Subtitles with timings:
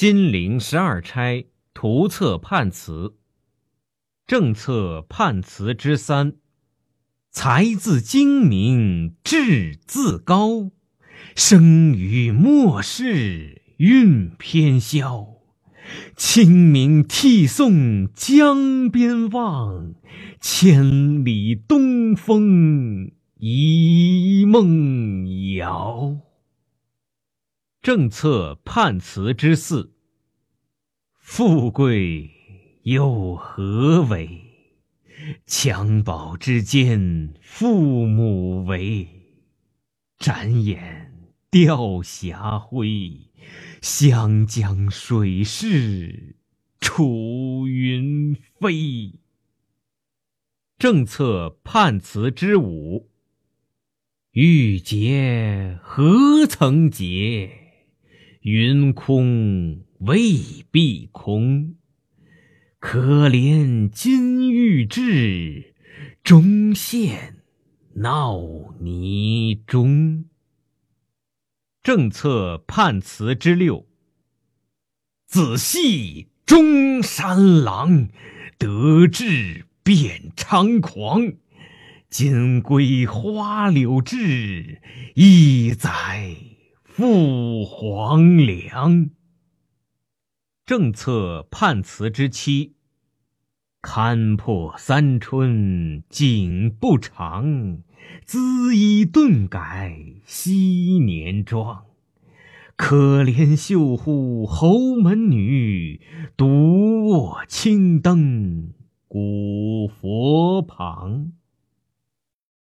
[0.00, 1.44] 金陵十二钗
[1.74, 3.16] 图册判词，
[4.26, 6.36] 政策判词之三：
[7.30, 10.70] 才自精明，志自高，
[11.36, 15.34] 生于末世，运偏消。
[16.16, 19.92] 清明涕送江边望，
[20.40, 26.29] 千里东风一梦遥。
[27.82, 29.94] 政策判词之四：
[31.16, 32.30] 富贵
[32.82, 34.42] 又何为？
[35.46, 39.08] 襁褓之间，父母为。
[40.18, 43.30] 展眼钓霞晖，
[43.80, 46.36] 湘江水逝
[46.80, 49.20] 楚云飞。
[50.76, 53.08] 政策判词之五：
[54.32, 57.59] 欲竭何曾竭？
[58.42, 61.74] 云空未必空，
[62.78, 65.74] 可怜金玉质，
[66.24, 67.42] 终陷
[67.96, 68.40] 闹
[68.80, 70.24] 泥中。
[71.82, 73.86] 政策判词之六：
[75.26, 78.08] 子系中山狼，
[78.56, 81.34] 得志便猖狂。
[82.08, 84.80] 金龟花柳志，
[85.14, 86.49] 一载。
[87.00, 89.08] 赴黄粱。
[90.66, 92.74] 政策判词之七：
[93.80, 97.78] 堪破三春景不长，
[98.26, 101.86] 滋衣顿改昔年妆。
[102.76, 106.02] 可怜绣户侯门女，
[106.36, 108.74] 独卧青灯
[109.08, 111.32] 古佛旁。